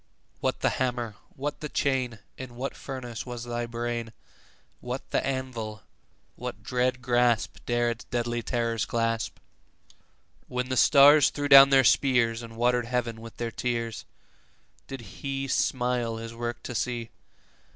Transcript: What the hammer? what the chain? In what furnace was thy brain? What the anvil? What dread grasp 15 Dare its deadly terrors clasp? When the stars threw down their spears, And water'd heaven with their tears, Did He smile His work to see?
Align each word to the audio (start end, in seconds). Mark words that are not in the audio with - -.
What 0.39 0.61
the 0.61 0.71
hammer? 0.81 1.13
what 1.35 1.59
the 1.59 1.69
chain? 1.69 2.17
In 2.35 2.55
what 2.55 2.75
furnace 2.75 3.23
was 3.23 3.43
thy 3.43 3.67
brain? 3.67 4.13
What 4.79 5.07
the 5.11 5.23
anvil? 5.23 5.83
What 6.35 6.63
dread 6.63 7.03
grasp 7.03 7.53
15 7.59 7.63
Dare 7.67 7.89
its 7.91 8.03
deadly 8.05 8.41
terrors 8.41 8.85
clasp? 8.85 9.37
When 10.47 10.69
the 10.69 10.75
stars 10.75 11.29
threw 11.29 11.47
down 11.49 11.69
their 11.69 11.83
spears, 11.83 12.41
And 12.41 12.57
water'd 12.57 12.87
heaven 12.87 13.21
with 13.21 13.37
their 13.37 13.51
tears, 13.51 14.05
Did 14.87 15.01
He 15.01 15.47
smile 15.47 16.17
His 16.17 16.33
work 16.33 16.63
to 16.63 16.73
see? 16.73 17.11